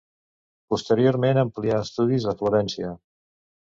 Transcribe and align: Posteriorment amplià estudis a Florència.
Posteriorment 0.73 1.41
amplià 1.43 1.77
estudis 1.89 2.29
a 2.33 2.37
Florència. 2.41 2.95